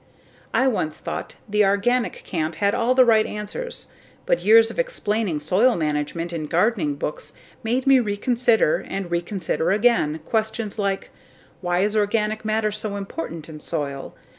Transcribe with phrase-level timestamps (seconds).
[0.51, 3.91] I once thought the organic camp had all the right answers
[4.25, 10.19] but years of explaining soil management in gardening books made me reconsider and reconsider again
[10.25, 11.11] questions like
[11.61, 14.15] "why is organic matter so important in soil?"